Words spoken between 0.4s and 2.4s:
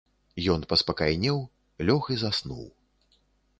Ён паспакайнеў, лёг і